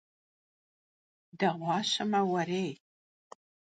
Değuaşeme 1.39 2.21
vuerêy! 2.29 2.73